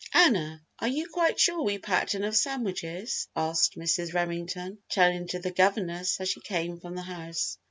"Anna, 0.15 0.63
are 0.79 0.87
you 0.87 1.07
quite 1.09 1.39
sure 1.39 1.61
we 1.61 1.77
packed 1.77 2.15
enough 2.15 2.33
sandwiches?" 2.33 3.27
asked 3.35 3.77
Mrs. 3.77 4.15
Remington, 4.15 4.79
turning 4.89 5.27
to 5.27 5.37
the 5.37 5.51
governess 5.51 6.19
as 6.19 6.27
she 6.27 6.39
came 6.41 6.79
from 6.79 6.95
the 6.95 7.03
house. 7.03 7.59